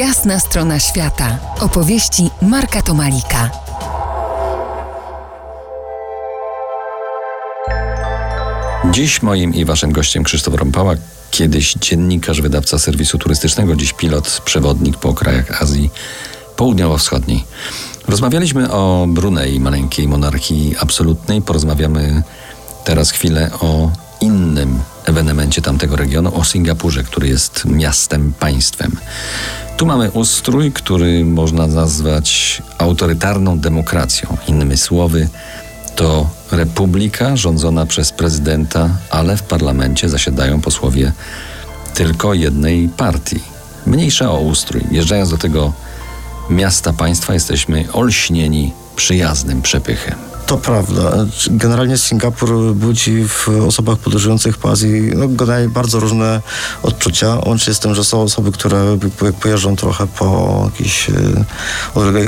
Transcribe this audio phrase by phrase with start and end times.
[0.00, 1.38] Jasna strona świata.
[1.60, 3.50] Opowieści Marka Tomalika.
[8.90, 10.94] Dziś moim i waszym gościem Krzysztof Rąpała,
[11.30, 15.90] kiedyś dziennikarz, wydawca serwisu turystycznego, dziś pilot, przewodnik po krajach Azji
[16.56, 17.44] Południowo-Wschodniej.
[18.08, 21.42] Rozmawialiśmy o Brunei, maleńkiej monarchii absolutnej.
[21.42, 22.22] Porozmawiamy
[22.84, 23.90] teraz chwilę o
[24.20, 28.96] innym ewenemencie tamtego regionu, o Singapurze, który jest miastem, państwem.
[29.80, 34.36] Tu mamy ustrój, który można nazwać autorytarną demokracją.
[34.48, 35.28] Innymi słowy,
[35.96, 41.12] to republika rządzona przez prezydenta, ale w parlamencie zasiadają posłowie
[41.94, 43.40] tylko jednej partii.
[43.86, 44.82] Mniejsza o ustrój.
[44.90, 45.72] Jeżdżając do tego
[46.50, 50.29] miasta państwa, jesteśmy olśnieni przyjaznym przepychem.
[50.50, 51.12] To prawda.
[51.50, 55.28] Generalnie Singapur budzi w osobach podróżujących po Azji no,
[55.68, 56.40] bardzo różne
[56.82, 57.38] odczucia.
[57.46, 58.98] Łącznie z tym, że są osoby, które
[59.40, 61.12] pojeżdżą trochę po jakichś e,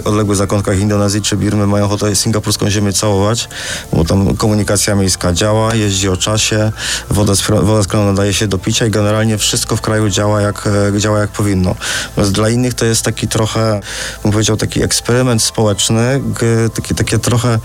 [0.04, 3.48] odległych, zakątkach Indonezji czy Birmy, mają ochotę singapurską ziemię całować,
[3.92, 6.72] bo tam komunikacja miejska działa, jeździ o czasie,
[7.10, 11.00] woda woda z nadaje się do picia i generalnie wszystko w kraju działa jak, e,
[11.00, 11.74] działa jak powinno.
[12.08, 13.80] Natomiast dla innych to jest taki trochę,
[14.22, 16.20] bym powiedział, taki eksperyment społeczny,
[16.74, 17.58] taki, takie trochę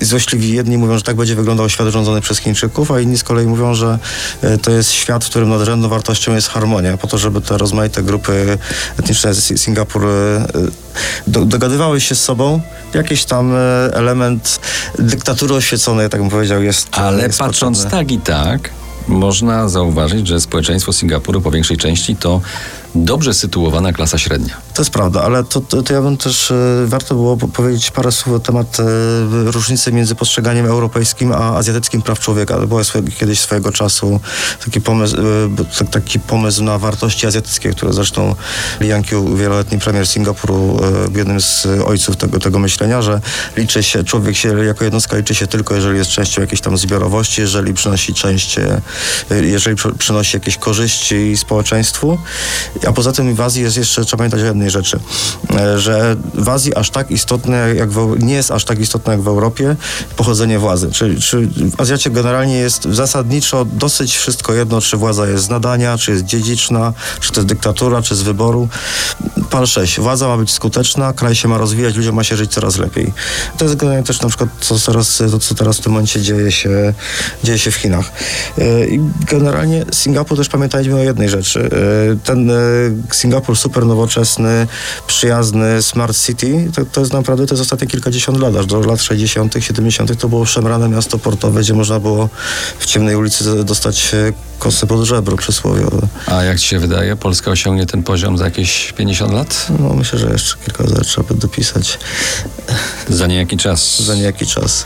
[0.00, 3.46] złośliwi jedni mówią, że tak będzie wyglądał świat rządzony przez Chińczyków, a inni z kolei
[3.46, 3.98] mówią, że
[4.42, 8.02] e, to jest świat, w którym nadrzędną wartością jest harmonia, po to, żeby te rozmaite
[8.02, 8.58] grupy
[8.98, 10.46] etniczne z Singapur e,
[11.26, 12.60] do, dogadywały się z sobą.
[12.94, 13.58] Jakiś tam e,
[13.92, 14.60] element
[14.98, 16.88] dyktatury oświeconej, tak bym powiedział, jest.
[16.92, 17.98] Ale jest patrząc potrzebny.
[17.98, 18.70] tak i tak,
[19.08, 22.40] można zauważyć, że społeczeństwo Singapuru po większej części to
[23.04, 24.56] dobrze sytuowana klasa średnia.
[24.74, 26.54] To jest prawda, ale to, to, to ja bym też, e,
[26.86, 28.84] warto było powiedzieć parę słów na temat e,
[29.50, 32.58] różnicy między postrzeganiem europejskim a azjatyckim praw człowieka.
[32.58, 32.80] Było
[33.18, 34.20] kiedyś swojego czasu
[34.64, 35.16] taki pomysł,
[35.80, 38.34] e, taki pomysł na wartości azjatyckie, które zresztą
[38.80, 40.80] Lee Yang wieloletni premier Singapuru,
[41.14, 43.20] jednym z ojców tego, tego myślenia, że
[43.56, 47.40] liczy się, człowiek się jako jednostka liczy się tylko, jeżeli jest częścią jakiejś tam zbiorowości,
[47.40, 48.56] jeżeli przynosi część,
[49.30, 52.18] jeżeli pr przynosi jakieś korzyści społeczeństwu
[52.88, 55.00] a poza tym w Azji jest jeszcze, trzeba pamiętać o jednej rzeczy,
[55.56, 59.22] e, że w Azji aż tak istotne, jak w, nie jest aż tak istotne jak
[59.22, 59.76] w Europie
[60.16, 60.90] pochodzenie władzy.
[60.92, 65.98] Czy, czy w Azjacie generalnie jest zasadniczo dosyć wszystko jedno, czy władza jest z nadania,
[65.98, 68.68] czy jest dziedziczna, czy to jest dyktatura, czy z wyboru.
[69.50, 70.00] Pal 6.
[70.00, 73.12] Władza ma być skuteczna, kraj się ma rozwijać, ludziom ma się żyć coraz lepiej.
[73.58, 76.52] To jest generalnie też na przykład co teraz, to, co teraz w tym momencie dzieje
[76.52, 76.94] się,
[77.44, 78.12] dzieje się w Chinach.
[78.58, 79.00] E, I
[79.30, 81.70] generalnie Singapur też pamiętajmy o jednej rzeczy.
[82.12, 82.50] E, ten
[83.12, 84.66] Singapur super nowoczesny,
[85.06, 89.02] przyjazny, smart city, to, to jest naprawdę, to jest ostatnie kilkadziesiąt lat, aż do lat
[89.02, 90.20] 60., 70.
[90.20, 92.28] to było szemrane miasto portowe, gdzie można było
[92.78, 94.14] w ciemnej ulicy dostać
[94.58, 96.08] kosy pod żebro przysłowiowe.
[96.26, 99.66] A jak ci się wydaje, Polska osiągnie ten poziom za jakieś 50 lat?
[99.78, 101.98] No myślę, że jeszcze kilka lat trzeba by dopisać.
[103.10, 104.02] Za niejaki czas.
[104.02, 104.84] Za niejaki czas.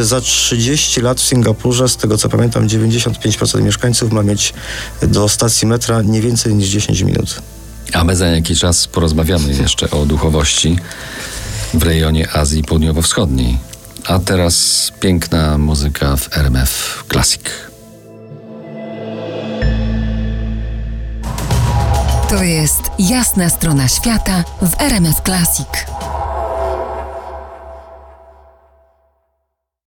[0.00, 4.54] Y, za 30 lat w Singapurze, z tego co pamiętam, 95% mieszkańców ma mieć
[5.02, 7.42] do stacji metra nie więcej niż 10 minut.
[7.92, 10.78] A my za jakiś czas porozmawiamy jeszcze o duchowości
[11.74, 13.58] w rejonie Azji Południowo-Wschodniej.
[14.06, 17.40] A teraz piękna muzyka w RMF Classic.
[22.28, 25.68] To jest jasna strona świata w RMF Classic.